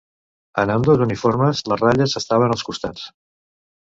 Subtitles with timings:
[0.61, 3.05] En ambdós uniformes, les ratlles estaven als costats.